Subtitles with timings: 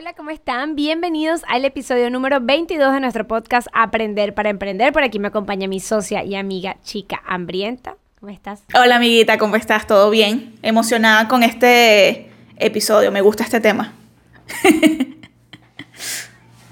[0.00, 0.76] Hola, ¿cómo están?
[0.76, 4.94] Bienvenidos al episodio número 22 de nuestro podcast Aprender para Emprender.
[4.94, 7.98] Por aquí me acompaña mi socia y amiga chica hambrienta.
[8.18, 8.62] ¿Cómo estás?
[8.72, 9.86] Hola, amiguita, ¿cómo estás?
[9.86, 10.54] ¿Todo bien?
[10.62, 13.92] Emocionada con este episodio, me gusta este tema.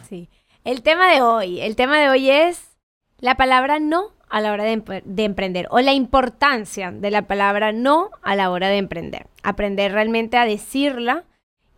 [0.08, 0.30] sí.
[0.64, 2.78] El tema de hoy, el tema de hoy es
[3.18, 7.72] la palabra no a la hora de, de, emprender o la importancia de la palabra
[7.72, 9.26] no a la hora de emprender.
[9.42, 11.24] Aprender realmente a decirla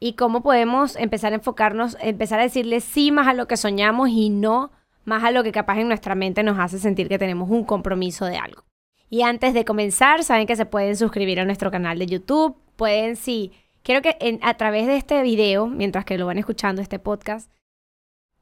[0.00, 4.08] y cómo podemos empezar a enfocarnos, empezar a decirle sí más a lo que soñamos
[4.08, 4.72] y no
[5.04, 8.24] más a lo que capaz en nuestra mente nos hace sentir que tenemos un compromiso
[8.24, 8.64] de algo.
[9.10, 13.16] Y antes de comenzar, saben que se pueden suscribir a nuestro canal de YouTube, pueden
[13.16, 17.50] sí, quiero que a través de este video, mientras que lo van escuchando este podcast,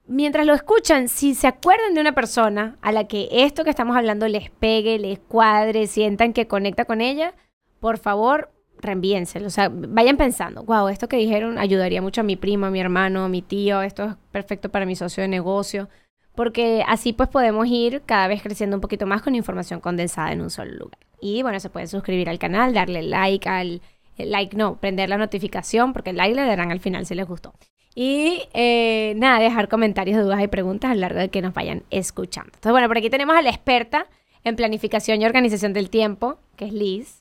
[0.07, 3.97] mientras lo escuchan, si se acuerdan de una persona a la que esto que estamos
[3.97, 7.35] hablando les pegue, les cuadre, sientan que conecta con ella,
[7.81, 9.47] por favor, reenvíenselo.
[9.47, 12.81] O sea, vayan pensando, wow, esto que dijeron ayudaría mucho a mi primo, a mi
[12.81, 15.89] hermano, a mi tío, esto es perfecto para mi socio de negocio.
[16.35, 20.41] Porque así pues podemos ir cada vez creciendo un poquito más con información condensada en
[20.41, 20.99] un solo lugar.
[21.21, 23.81] Y bueno, se pueden suscribir al canal, darle like al...
[24.17, 27.55] like no, prender la notificación, porque el like le darán al final si les gustó.
[27.95, 31.83] Y eh, nada, dejar comentarios, dudas y preguntas a lo largo de que nos vayan
[31.91, 32.51] escuchando.
[32.55, 34.07] Entonces, bueno, por aquí tenemos a la experta
[34.45, 37.18] en planificación y organización del tiempo, que es Liz.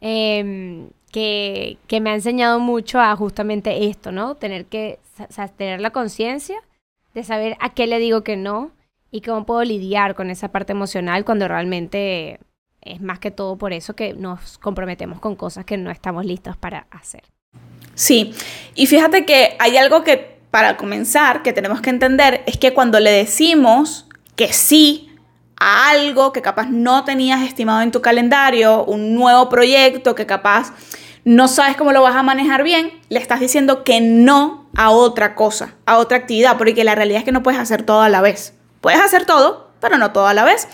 [0.00, 4.36] Em, que, que, me ha enseñado mucho a justamente esto, ¿no?
[4.36, 4.98] Tener que
[5.56, 6.62] tener la conciencia
[7.14, 8.70] de saber a qué le digo que no
[9.10, 12.38] y cómo puedo lidiar con esa parte emocional cuando realmente
[12.80, 16.56] es más que todo por eso que nos comprometemos con cosas que no estamos listos
[16.56, 17.22] para hacer.
[17.94, 18.32] Sí,
[18.74, 23.00] y fíjate que hay algo que para comenzar que tenemos que entender es que cuando
[23.00, 25.09] le decimos que sí
[25.60, 30.72] algo que capaz no tenías estimado en tu calendario, un nuevo proyecto que capaz
[31.24, 35.34] no sabes cómo lo vas a manejar bien, le estás diciendo que no a otra
[35.34, 38.22] cosa, a otra actividad, porque la realidad es que no puedes hacer todo a la
[38.22, 38.54] vez.
[38.80, 40.66] Puedes hacer todo, pero no todo a la vez.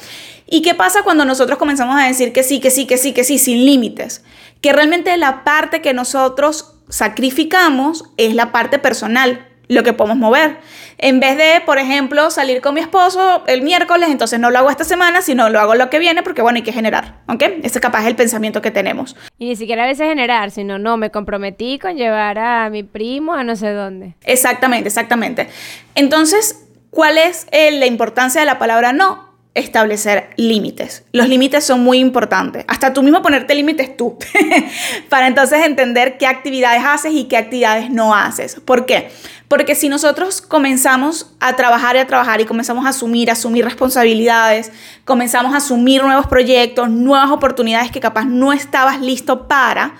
[0.47, 3.25] ¿Y qué pasa cuando nosotros comenzamos a decir que sí, que sí, que sí, que
[3.25, 4.23] sí, sin límites?
[4.61, 10.59] Que realmente la parte que nosotros sacrificamos es la parte personal, lo que podemos mover.
[10.99, 14.71] En vez de, por ejemplo, salir con mi esposo el miércoles, entonces no lo hago
[14.71, 17.43] esta semana, sino lo hago lo que viene, porque bueno, hay que generar, ¿ok?
[17.63, 19.17] Ese capaz es el pensamiento que tenemos.
[19.39, 23.35] Y ni siquiera a veces generar, sino no, me comprometí con llevar a mi primo
[23.35, 24.15] a no sé dónde.
[24.25, 25.49] Exactamente, exactamente.
[25.95, 29.26] Entonces, ¿cuál es eh, la importancia de la palabra no?
[29.57, 31.05] Establecer límites.
[31.13, 32.65] Los límites son muy importantes.
[32.69, 34.19] Hasta tú mismo ponerte límites tú,
[35.09, 38.61] para entonces entender qué actividades haces y qué actividades no haces.
[38.65, 39.11] ¿Por qué?
[39.49, 44.73] Porque si nosotros comenzamos a trabajar y a trabajar y comenzamos a asumir, asumir responsabilidades,
[45.07, 49.95] comenzamos a asumir nuevos proyectos, nuevas oportunidades que capaz no estabas listo para,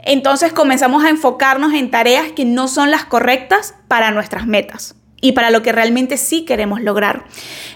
[0.00, 5.32] entonces comenzamos a enfocarnos en tareas que no son las correctas para nuestras metas y
[5.32, 7.24] para lo que realmente sí queremos lograr.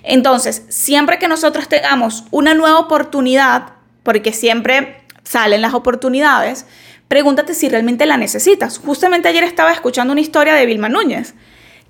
[0.03, 6.67] Entonces, siempre que nosotros tengamos una nueva oportunidad, porque siempre salen las oportunidades,
[7.09, 8.79] pregúntate si realmente la necesitas.
[8.79, 11.35] Justamente ayer estaba escuchando una historia de Vilma Núñez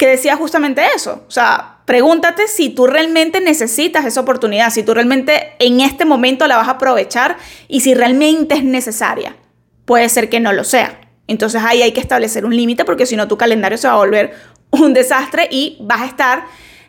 [0.01, 1.25] que decía justamente eso.
[1.29, 6.47] O sea, pregúntate si tú realmente necesitas esa oportunidad, si tú realmente en este momento
[6.47, 7.37] la vas a aprovechar
[7.69, 9.37] y si realmente es necesaria.
[9.85, 11.01] Puede ser que no lo sea.
[11.27, 13.99] Entonces ahí hay que establecer un límite porque si no tu calendario se va a
[13.99, 14.35] volver
[14.71, 16.45] un desastre y vas a estar...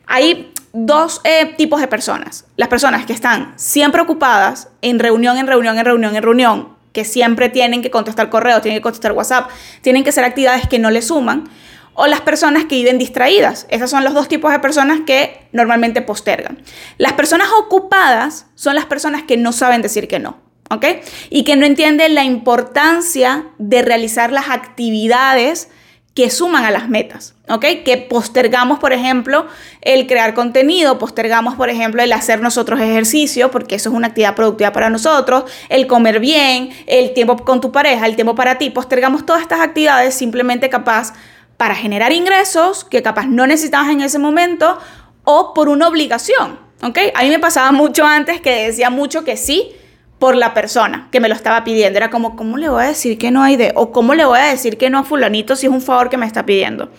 [0.08, 2.46] Hay dos eh, tipos de personas.
[2.58, 7.06] Las personas que están siempre ocupadas en reunión, en reunión, en reunión, en reunión, que
[7.06, 9.50] siempre tienen que contestar correos, tienen que contestar WhatsApp,
[9.82, 11.50] tienen que hacer actividades que no le suman,
[11.94, 13.68] o las personas que viven distraídas.
[13.70, 16.62] Esos son los dos tipos de personas que normalmente postergan.
[16.98, 20.38] Las personas ocupadas son las personas que no saben decir que no.
[20.70, 20.86] ¿Ok?
[21.30, 25.68] Y que no entienden la importancia de realizar las actividades
[26.14, 27.66] que suman a las metas, ¿ok?
[27.86, 29.48] Que postergamos, por ejemplo,
[29.82, 34.36] el crear contenido, postergamos, por ejemplo, el hacer nosotros ejercicio, porque eso es una actividad
[34.36, 38.70] productiva para nosotros, el comer bien, el tiempo con tu pareja, el tiempo para ti,
[38.70, 41.14] postergamos todas estas actividades simplemente capaz
[41.56, 44.80] para generar ingresos que capaz no necesitabas en ese momento
[45.24, 46.98] o por una obligación, ¿ok?
[47.16, 49.72] A mí me pasaba mucho antes que decía mucho que sí,
[50.22, 51.98] por la persona que me lo estaba pidiendo.
[51.98, 53.72] Era como, ¿cómo le voy a decir que no hay de?
[53.74, 56.18] O ¿cómo le voy a decir que no a fulanito si es un favor que
[56.18, 56.92] me está pidiendo?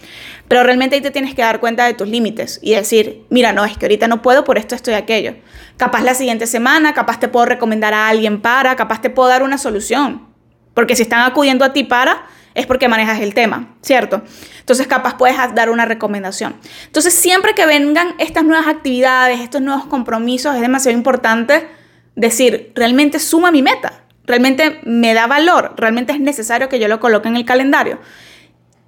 [0.49, 3.65] Pero realmente ahí te tienes que dar cuenta de tus límites y decir, mira, no,
[3.65, 5.37] es que ahorita no puedo por esto, esto y aquello.
[5.77, 9.45] Capaz la siguiente semana, capaz te puedo recomendar a alguien para, capaz te puedo dar
[9.45, 10.27] una solución.
[10.75, 14.23] Porque si están acudiendo a ti para, es porque manejas el tema, ¿cierto?
[14.59, 16.57] Entonces capaz puedes dar una recomendación.
[16.87, 21.69] Entonces siempre que vengan estas nuevas actividades, estos nuevos compromisos, es demasiado importante
[22.15, 27.01] decir, realmente suma mi meta, realmente me da valor, realmente es necesario que yo lo
[27.01, 27.99] coloque en el calendario.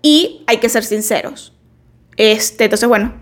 [0.03, 1.55] Y hay que ser sinceros.
[2.17, 3.15] Este, entonces, bueno,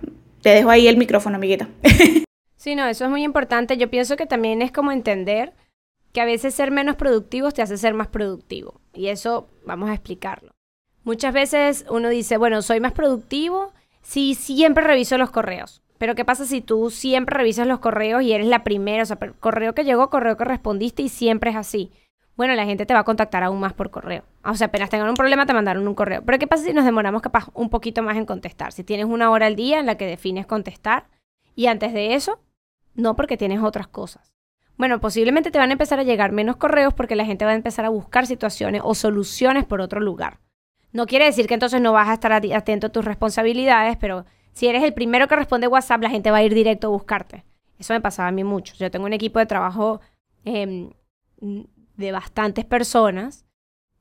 [0.42, 1.68] te dejo ahí el micrófono, amiguita.
[2.62, 3.76] Sí, no, eso es muy importante.
[3.76, 5.52] Yo pienso que también es como entender
[6.12, 8.80] que a veces ser menos productivo te hace ser más productivo.
[8.94, 10.52] Y eso vamos a explicarlo.
[11.02, 13.72] Muchas veces uno dice, bueno, soy más productivo
[14.02, 15.82] si siempre reviso los correos.
[16.02, 19.04] Pero ¿qué pasa si tú siempre revisas los correos y eres la primera?
[19.04, 21.92] O sea, correo que llegó, correo que respondiste y siempre es así.
[22.36, 24.24] Bueno, la gente te va a contactar aún más por correo.
[24.44, 26.20] O sea, apenas tengan un problema te mandaron un correo.
[26.26, 28.72] Pero ¿qué pasa si nos demoramos capaz un poquito más en contestar?
[28.72, 31.06] Si tienes una hora al día en la que defines contestar
[31.54, 32.40] y antes de eso,
[32.96, 34.34] no porque tienes otras cosas.
[34.76, 37.54] Bueno, posiblemente te van a empezar a llegar menos correos porque la gente va a
[37.54, 40.40] empezar a buscar situaciones o soluciones por otro lugar.
[40.90, 44.66] No quiere decir que entonces no vas a estar atento a tus responsabilidades, pero si
[44.66, 47.44] eres el primero que responde WhatsApp, la gente va a ir directo a buscarte.
[47.78, 48.74] Eso me pasaba a mí mucho.
[48.76, 50.00] Yo tengo un equipo de trabajo
[50.44, 50.90] em,
[51.40, 53.46] de bastantes personas,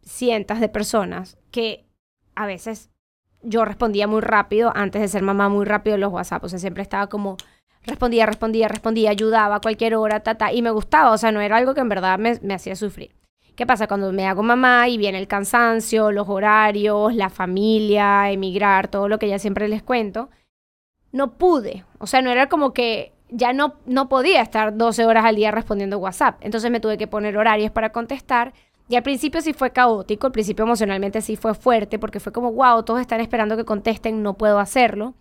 [0.01, 1.88] cientos de personas, que
[2.36, 2.89] a veces
[3.44, 6.44] yo respondía muy rápido, antes de ser mamá muy rápido los WhatsApp.
[6.44, 7.38] O sea, siempre estaba como,
[7.83, 11.12] respondía, respondía, respondía, ayudaba a cualquier hora, ta, y me gustaba.
[11.12, 13.15] O sea, no era algo que en verdad me hacía sufrir.
[13.56, 18.88] ¿Qué pasa cuando me hago mamá y viene el cansancio, los horarios, la familia, emigrar,
[18.88, 20.30] todo lo que ya siempre les cuento?
[21.11, 21.85] No pude.
[21.99, 25.51] O sea, no era como que ya no, no podía estar 12 horas al día
[25.51, 26.37] respondiendo WhatsApp.
[26.41, 28.53] Entonces me tuve que poner horarios para contestar.
[28.89, 32.51] Y al principio sí fue caótico, al principio emocionalmente sí fue fuerte, porque fue como,
[32.51, 35.15] wow, todos están esperando que contesten, no puedo hacerlo.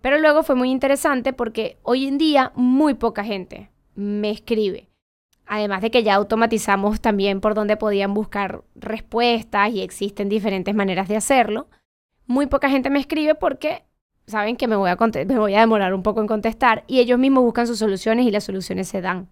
[0.00, 4.88] Pero luego fue muy interesante porque hoy en día muy poca gente me escribe.
[5.44, 11.08] Además de que ya automatizamos también por dónde podían buscar respuestas y existen diferentes maneras
[11.08, 11.68] de hacerlo.
[12.26, 13.82] Muy poca gente me escribe porque
[14.30, 17.78] saben que me voy, a demorar un poco en contestar y ellos mismos buscan sus
[17.78, 19.28] soluciones y las soluciones se dan.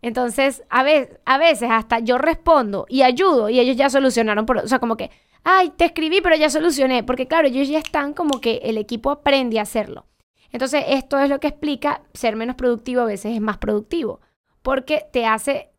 [0.00, 4.78] Entonces, a veces hasta yo respondo y ayudo y ellos ya solucionaron, por, o sea,
[4.78, 5.10] como que,
[5.42, 9.10] ay, te escribí, pero ya solucioné, porque claro, ellos ya están como que el equipo
[9.10, 10.06] aprende a hacerlo.
[10.52, 14.20] Entonces, esto es lo que explica ser menos productivo a veces es más productivo
[14.68, 15.70] porque te hace,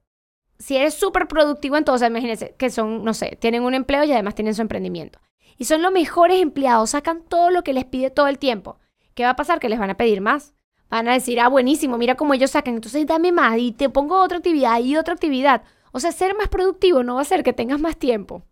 [0.57, 4.33] si eres súper productivo, entonces imagínense que son, no sé, tienen un empleo y además
[4.33, 5.19] tienen su emprendimiento.
[5.59, 8.79] Y son los mejores empleados, sacan todo lo que les pide todo el tiempo.
[9.13, 9.59] ¿Qué va a pasar?
[9.59, 10.56] Que les van a pedir más.
[10.89, 14.21] Van a decir, ah, buenísimo, mira cómo ellos sacan, entonces dame más y te pongo
[14.21, 15.63] otra actividad y otra actividad.
[15.91, 18.44] O sea, ser más productivo no va a hacer que tengas más tiempo.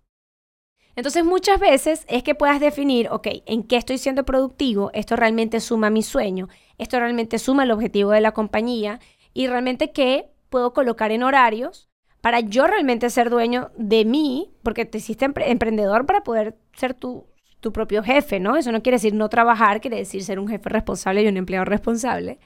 [0.97, 4.91] Entonces muchas veces es que puedas definir, ok, ¿en qué estoy siendo productivo?
[4.93, 8.99] Esto realmente suma mi sueño, esto realmente suma el objetivo de la compañía
[9.33, 11.87] y realmente qué puedo colocar en horarios
[12.21, 17.25] para yo realmente ser dueño de mí, porque te hiciste emprendedor para poder ser tu,
[17.59, 18.55] tu propio jefe, ¿no?
[18.55, 21.65] Eso no quiere decir no trabajar, quiere decir ser un jefe responsable y un empleado
[21.65, 22.39] responsable.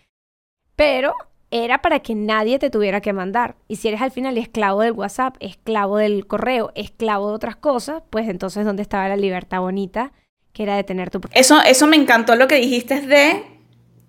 [0.75, 1.13] Pero
[1.51, 3.55] era para que nadie te tuviera que mandar.
[3.67, 8.03] Y si eres al final esclavo del WhatsApp, esclavo del correo, esclavo de otras cosas,
[8.09, 10.13] pues entonces ¿dónde estaba la libertad bonita?
[10.53, 11.21] Que era de tener tu...
[11.33, 13.43] Eso, eso me encantó lo que dijiste de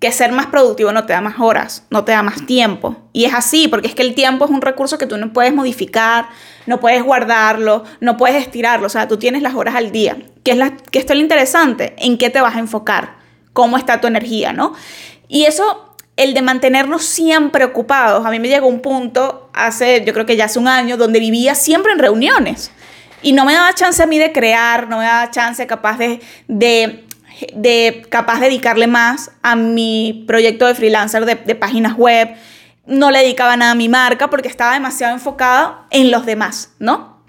[0.03, 2.97] que ser más productivo no te da más horas, no te da más tiempo.
[3.13, 5.55] Y es así, porque es que el tiempo es un recurso que tú no puedes
[5.55, 6.29] modificar,
[6.67, 10.17] no puedes guardarlo, no puedes estirarlo, o sea, tú tienes las horas al día.
[10.43, 11.95] ¿Qué es, la, que esto es lo interesante?
[11.99, 13.15] ¿En qué te vas a enfocar?
[13.53, 14.75] ¿Cómo está tu energía, no?
[15.29, 20.13] Y eso, el de mantenernos siempre ocupados, a mí me llegó un punto hace, yo
[20.13, 22.73] creo que ya hace un año, donde vivía siempre en reuniones.
[23.23, 26.21] Y no me daba chance a mí de crear, no me daba chance capaz de,
[26.49, 27.05] de
[27.55, 32.31] de capaz de dedicarle más a mi proyecto de freelancer de, páginas web.
[32.87, 37.23] No le dedicaba nada a mi marca porque estaba demasiado enfocada en los demás, ¿no?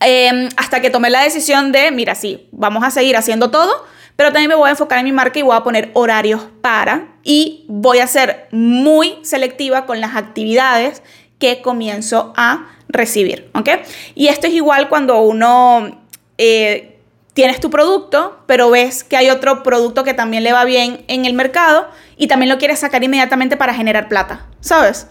[0.00, 3.72] Em, hasta que tomé la decisión de, mira, sí, vamos a seguir haciendo todo,
[4.16, 7.08] pero también me voy a enfocar en mi marca y voy a poner horarios para
[7.22, 11.02] y voy a ser muy selectiva con las actividades
[11.38, 13.68] que comienzo a recibir, ¿ok?
[14.14, 16.02] Y esto es igual cuando uno
[16.38, 16.91] eh,
[17.34, 21.24] tienes tu producto, pero ves que hay otro producto que también le va bien en
[21.24, 25.06] el mercado y también lo quieres sacar inmediatamente para generar plata, ¿sabes?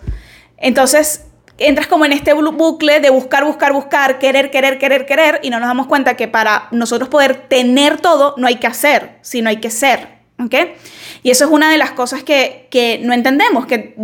[0.58, 1.26] Entonces
[1.58, 5.60] entras como en este bucle de buscar, buscar, buscar, querer, querer, querer, querer y no
[5.60, 9.58] nos damos cuenta que para nosotros poder tener todo no hay que hacer, sino hay
[9.58, 10.22] que ser.
[10.44, 10.56] ¿ok?
[11.24, 13.96] Y eso es una de las cosas que, que no entendemos, que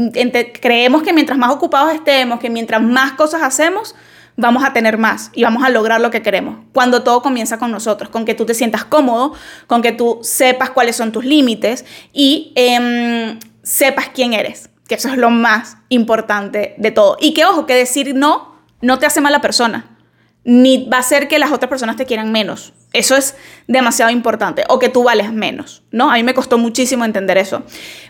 [0.61, 3.95] creemos que mientras más ocupados estemos, que mientras más cosas hacemos,
[4.37, 6.59] vamos a tener más y vamos a lograr lo que queremos.
[6.73, 9.33] Cuando todo comienza con nosotros, con que tú te sientas cómodo,
[9.67, 15.09] con que tú sepas cuáles son tus límites y em, sepas quién eres, que eso
[15.09, 17.17] es lo más importante de todo.
[17.19, 19.97] Y que ojo, que decir no no te hace mala persona,
[20.43, 22.73] ni va a hacer que las otras personas te quieran menos.
[22.93, 23.35] Eso es
[23.67, 24.63] demasiado importante.
[24.69, 26.09] O que tú vales menos, ¿no?
[26.09, 27.63] A mí me costó muchísimo entender eso.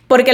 [0.07, 0.33] Porque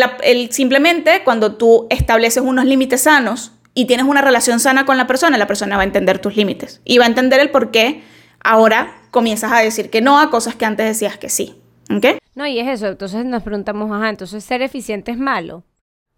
[0.52, 5.38] simplemente cuando tú estableces unos límites sanos, y tienes una relación sana con la persona,
[5.38, 8.04] la persona va a entender tus límites y va a entender el por qué
[8.44, 11.62] ahora comienzas a decir que no a cosas que antes decías que sí.
[11.90, 12.18] ¿Ok?
[12.36, 12.88] No, y es eso.
[12.88, 15.64] Entonces nos preguntamos, ajá, entonces ser eficiente es malo.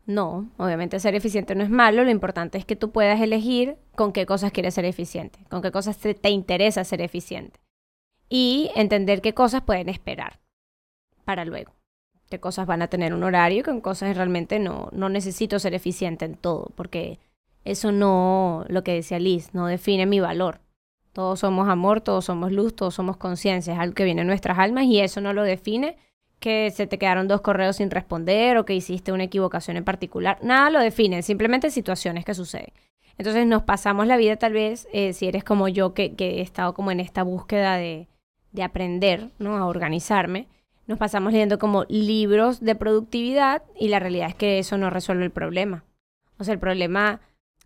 [0.06, 4.12] No, obviamente ser eficiente no es malo, lo importante es que tú puedas elegir con
[4.14, 7.60] qué cosas quieres ser eficiente, con qué cosas te, te interesa ser eficiente
[8.30, 10.40] y entender qué cosas pueden esperar
[11.26, 11.74] para luego
[12.30, 16.26] qué cosas van a tener un horario con cosas realmente no, no necesito ser eficiente
[16.26, 17.20] en todo, porque
[17.66, 20.62] eso no, lo que decía Liz, no define mi valor.
[21.12, 24.60] Todos somos amor, todos somos luz, todos somos conciencia, es algo que viene en nuestras
[24.60, 25.98] almas y eso no lo define
[26.40, 30.38] que se te quedaron dos correos sin responder o que hiciste una equivocación en particular.
[30.44, 32.72] Nada lo define, simplemente situaciones que suceden.
[33.18, 36.42] Entonces nos pasamos la vida tal vez, eh, si eres como yo, que, que, he
[36.42, 38.10] estado como en esta búsqueda de,
[38.52, 39.58] de aprender, ¿no?
[39.58, 40.48] A organizarme,
[40.86, 45.24] nos pasamos leyendo como libros de productividad y la realidad es que eso no resuelve
[45.24, 45.84] el problema.
[46.38, 47.22] O sea, el problema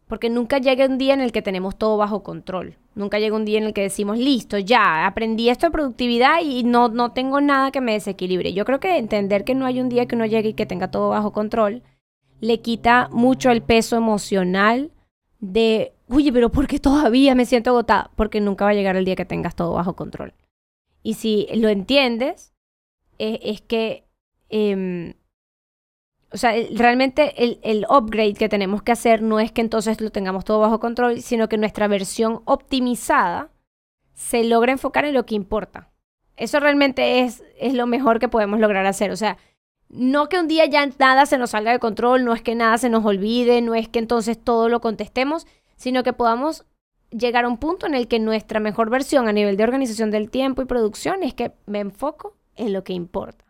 [0.09, 2.75] porque nunca llega un día en el que tenemos todo bajo control.
[2.95, 6.63] Nunca llega un día en el que decimos, listo, ya, aprendí esto de productividad y
[6.63, 8.51] no, no tengo nada que me desequilibre.
[8.53, 10.89] Yo creo que entender que no hay un día que uno llegue y que tenga
[10.89, 11.83] todo bajo control,
[12.41, 14.91] le quita mucho el peso emocional
[15.39, 18.09] de, oye, pero ¿por qué todavía me siento agotada?
[18.15, 20.33] Porque nunca va a llegar el día que tengas todo bajo control.
[21.03, 22.51] Y si lo entiendes,
[23.19, 24.05] es, que
[24.49, 25.13] em,
[26.31, 30.11] o sea, realmente el, el, upgrade que tenemos que hacer no es que entonces lo
[30.11, 33.49] tengamos todo bajo control, sino que nuestra versión optimizada
[34.13, 35.89] se logra enfocar en lo que importa.
[36.35, 39.11] Eso realmente es, es lo mejor que podemos lograr hacer.
[39.11, 39.37] O sea,
[39.89, 42.77] no que un día ya nada se nos salga de control, no es que nada
[42.77, 46.65] se nos olvide, no es que entonces todo lo contestemos, sino que podamos
[47.09, 50.29] llegar a un punto en el que nuestra mejor versión a nivel de organización del
[50.29, 53.45] tiempo y producción es que me enfoco en lo que importa,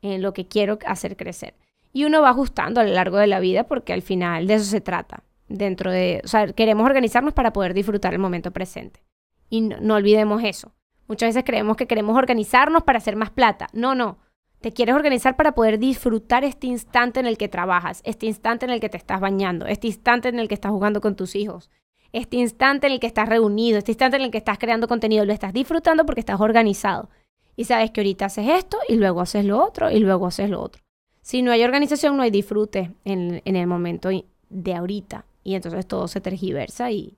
[0.00, 1.54] en lo que quiero hacer crecer
[1.94, 4.64] y uno va ajustando a lo largo de la vida porque al final de eso
[4.64, 5.22] se trata.
[5.48, 9.00] Dentro de, o sea, queremos organizarnos para poder disfrutar el momento presente.
[9.48, 10.74] Y no, olvidemos eso.
[11.06, 13.68] Muchas veces creemos que queremos organizarnos para hacer más plata.
[13.72, 14.18] No, no.
[14.60, 18.72] Te quieres organizar para poder disfrutar este instante en el que trabajas, este instante en
[18.72, 21.70] el que te estás bañando, este instante en el que estás jugando con tus hijos,
[22.12, 25.24] este instante en el que estás reunido, este instante en el que estás creando contenido.
[25.24, 27.08] Lo estás disfrutando porque estás organizado.
[27.54, 30.60] Y sabes que ahorita haces esto y luego haces lo otro y luego haces lo
[30.60, 30.83] otro.
[31.24, 34.10] Si no hay organización, no hay disfrute en, el momento
[34.50, 35.24] de ahorita.
[35.42, 37.16] Y entonces todo se tergiversa y,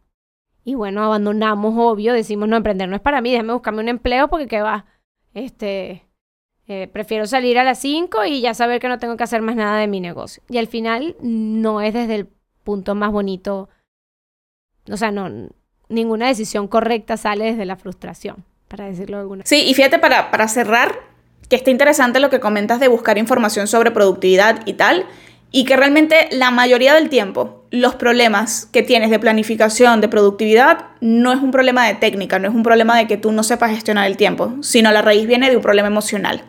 [0.64, 4.28] y bueno, abandonamos, obvio, decimos, no, emprender no es para mí, déjame buscarme un empleo
[4.28, 4.86] porque qué va.
[5.34, 6.06] Este,
[6.68, 9.56] eh, prefiero salir a las 5 y ya saber que no tengo que hacer más
[9.56, 10.40] nada de mi negocio.
[10.48, 12.28] Y al final no es desde el
[12.62, 13.68] punto más bonito,
[14.88, 15.50] o sea, no,
[15.88, 20.30] ninguna decisión correcta sale desde la frustración, para decirlo de alguna Sí, y fíjate, para,
[20.30, 21.15] para cerrar,
[21.49, 25.07] que está interesante lo que comentas de buscar información sobre productividad y tal,
[25.52, 30.87] y que realmente la mayoría del tiempo los problemas que tienes de planificación, de productividad,
[31.00, 33.71] no es un problema de técnica, no es un problema de que tú no sepas
[33.71, 36.43] gestionar el tiempo, sino la raíz viene de un problema emocional,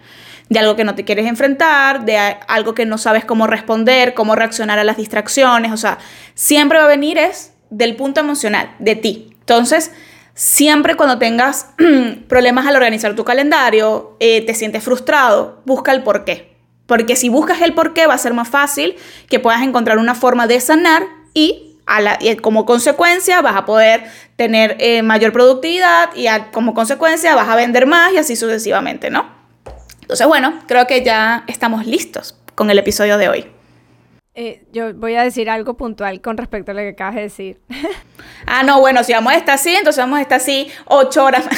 [0.50, 4.36] de algo que no te quieres enfrentar, de algo que no sabes cómo responder, cómo
[4.36, 5.98] reaccionar a las distracciones, o sea,
[6.34, 9.36] siempre va a venir es del punto emocional, de ti.
[9.40, 9.92] Entonces,
[10.38, 11.72] Siempre cuando tengas
[12.30, 16.56] problemas al organizar tu calendario, eh, te sientes frustrado, busca el por qué.
[16.86, 18.96] Porque si buscas el por qué va a ser más fácil
[19.30, 21.80] que puedas encontrar una forma de sanar y,
[22.44, 24.04] como consecuencia vas a poder
[24.36, 29.28] tener eh, mayor productividad y como consecuencia vas a vender más y así sucesivamente, ¿no?
[30.02, 33.57] Entonces, bueno, creo que ya estamos listos con el episodio de hoy.
[34.40, 37.60] Eh, yo voy a decir algo puntual con respecto a lo que acabas de decir.
[38.46, 41.50] ah, no, bueno, si vamos a estar así, entonces vamos a estar así ocho horas.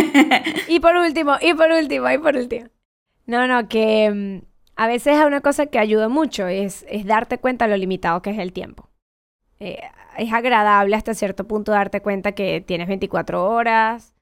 [0.68, 2.68] y por último, y por último, y por último.
[3.26, 4.46] No, no, que mm,
[4.76, 8.30] a veces una cosa que ayuda mucho, es, es darte cuenta de lo limitado que
[8.30, 8.88] es el tiempo.
[9.58, 9.80] Eh,
[10.16, 14.14] es agradable hasta cierto punto darte cuenta que tienes 24 horas,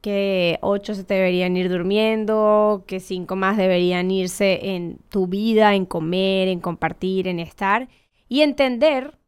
[0.00, 5.86] que ocho se deberían ir durmiendo, que cinco más deberían irse en tu vida, en
[5.86, 7.88] comer, en compartir, en estar.
[8.28, 9.18] Y entender,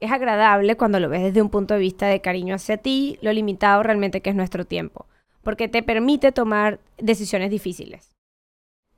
[0.00, 3.32] es agradable cuando lo ves desde un punto de vista de cariño hacia ti, lo
[3.32, 5.06] limitado realmente que es nuestro tiempo,
[5.42, 8.16] porque te permite tomar decisiones difíciles.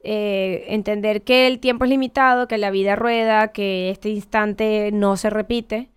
[0.04, 5.16] Eh, entender que el tiempo es limitado, que la vida rueda, que este instante no
[5.16, 5.90] se repite,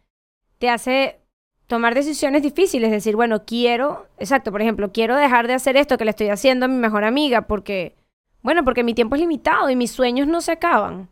[0.60, 1.20] te hace
[1.68, 6.06] tomar decisiones difíciles, decir, bueno, quiero, exacto, por ejemplo, quiero dejar de hacer esto que
[6.06, 7.96] le estoy haciendo a mi mejor amiga porque,
[8.42, 11.10] bueno, porque mi tiempo es limitado y mis sueños no se acaban.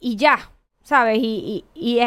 [0.00, 0.50] Y ya,
[0.82, 1.18] ¿sabes?
[1.22, 2.00] Y, y,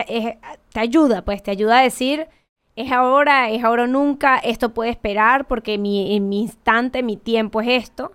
[0.72, 2.28] te ayuda, pues, te ayuda a decir,
[2.76, 7.18] es ahora, es ahora o nunca, esto puede esperar porque mi, en mi instante, mi
[7.18, 8.12] tiempo es esto.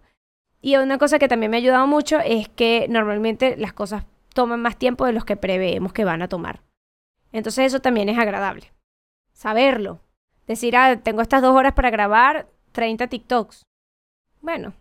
[0.60, 4.62] Y una cosa que también me ha ayudado mucho es que normalmente las cosas toman
[4.62, 6.62] más tiempo de los que preveemos que van a tomar.
[7.32, 8.72] Entonces eso también es agradable.
[9.42, 9.98] Saberlo.
[10.46, 13.62] Decir, ah, tengo estas dos horas para grabar 30 TikToks.
[14.40, 14.72] Bueno,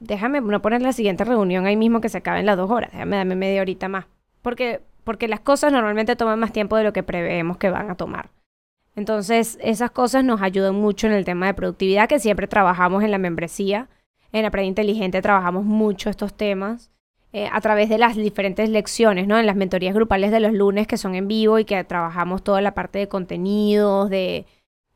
[0.00, 2.90] déjame no poner la siguiente reunión ahí mismo que se acaben las dos horas.
[2.90, 4.06] Déjame darme media horita más.
[4.42, 7.94] Porque, porque las cosas normalmente toman más tiempo de lo que preveemos que van a
[7.94, 8.30] tomar.
[8.96, 13.12] Entonces, esas cosas nos ayudan mucho en el tema de productividad, que siempre trabajamos en
[13.12, 13.86] la membresía.
[14.32, 16.90] En Aprende Inteligente trabajamos mucho estos temas.
[17.32, 19.38] Eh, a través de las diferentes lecciones, ¿no?
[19.38, 22.62] En las mentorías grupales de los lunes que son en vivo y que trabajamos toda
[22.62, 24.46] la parte de contenidos, de,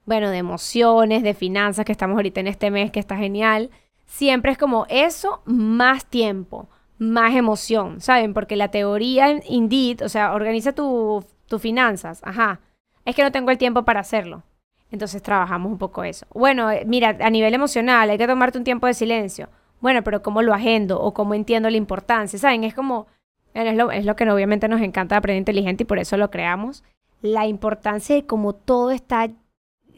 [0.06, 3.70] bueno, de emociones, de finanzas, que estamos ahorita en este mes, que está genial.
[4.06, 8.32] Siempre es como eso, más tiempo, más emoción, ¿saben?
[8.34, 12.60] Porque la teoría, indeed, o sea, organiza tus tu finanzas, ajá
[13.04, 14.42] es que no tengo el tiempo para hacerlo.
[14.90, 16.26] Entonces trabajamos un poco eso.
[16.34, 19.48] Bueno, eh, mira, a nivel emocional hay que tomarte un tiempo de silencio.
[19.82, 22.38] Bueno, pero ¿cómo lo agendo o cómo entiendo la importancia?
[22.38, 22.64] ¿Saben?
[22.64, 23.08] Es como,
[23.52, 26.84] es lo, es lo que obviamente nos encanta aprender inteligente y por eso lo creamos.
[27.20, 29.28] La importancia de cómo todo está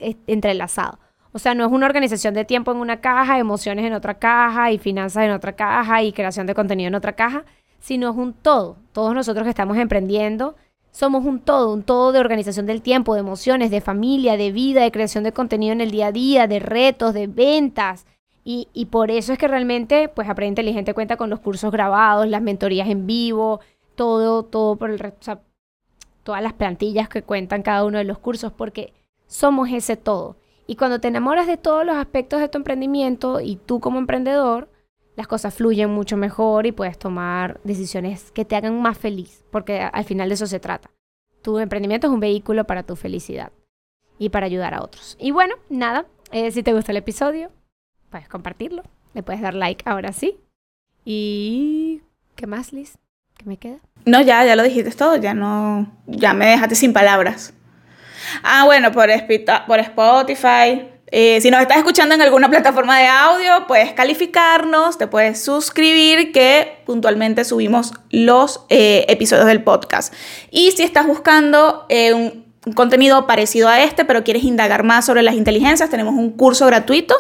[0.00, 0.99] eh, entrelazado.
[1.33, 4.73] O sea, no es una organización de tiempo en una caja, emociones en otra caja
[4.73, 7.45] y finanzas en otra caja y creación de contenido en otra caja,
[7.79, 8.76] sino es un todo.
[8.93, 10.57] Todos nosotros que estamos emprendiendo
[10.93, 14.83] somos un todo, un todo de organización del tiempo, de emociones, de familia, de vida,
[14.83, 18.07] de creación de contenido en el día a día, de retos, de ventas.
[18.47, 22.43] Y, por eso es que realmente, pues Aprende Inteligente cuenta con los cursos grabados, las
[22.43, 23.61] mentorías en vivo,
[23.95, 25.01] todo, todo por el
[26.23, 28.93] todas las plantillas que cuentan cada uno de los cursos, porque
[29.27, 30.37] somos ese todo.
[30.67, 34.69] Y cuando te enamoras de todos los aspectos de tu emprendimiento y tú como emprendedor,
[35.17, 39.81] las cosas fluyen mucho mejor y puedes tomar decisiones que te hagan más feliz, porque
[39.81, 40.91] al final de eso se trata.
[41.43, 43.52] Tu emprendimiento es un vehículo para tu felicidad
[44.19, 45.17] y para ayudar a otros.
[45.21, 47.50] Y bueno, nada, eh, si te gusta el episodio,
[48.15, 50.37] puedes compartirlo, le puedes dar like ahora sí.
[51.05, 52.00] Y...
[52.37, 52.97] ¿Qué más, Liz?
[53.37, 53.79] ¿Qué me queda?
[54.05, 55.93] No, ya, ya lo dijiste todo, ya no...
[56.07, 57.55] Ya me dejaste sin palabras.
[58.45, 59.09] Ah, bueno, por,
[59.67, 65.09] por Spotify, eh, si nos estás escuchando en alguna plataforma de audio, puedes calificarnos, te
[65.09, 70.15] puedes suscribir, que puntualmente subimos los eh, episodios del podcast.
[70.53, 75.23] Y si estás buscando eh, un, contenido parecido a este, pero quieres indagar más sobre
[75.23, 77.15] las inteligencias, tenemos un curso gratuito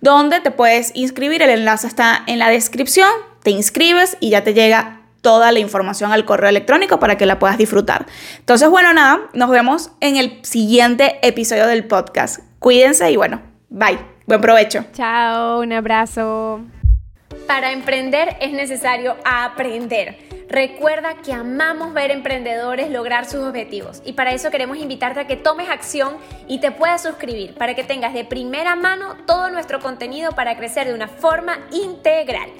[0.00, 1.42] donde te puedes inscribir.
[1.42, 3.08] El enlace está en la descripción.
[3.42, 7.38] Te inscribes y ya te llega toda la información al correo electrónico para que la
[7.38, 8.06] puedas disfrutar.
[8.38, 12.40] Entonces, bueno, nada, nos vemos en el siguiente episodio del podcast.
[12.58, 13.98] Cuídense y bueno, bye.
[14.26, 14.84] Buen provecho.
[14.92, 16.60] Chao, un abrazo.
[17.46, 20.29] Para emprender es necesario aprender.
[20.50, 25.36] Recuerda que amamos ver emprendedores lograr sus objetivos y para eso queremos invitarte a que
[25.36, 26.16] tomes acción
[26.48, 30.88] y te puedas suscribir para que tengas de primera mano todo nuestro contenido para crecer
[30.88, 32.50] de una forma integral.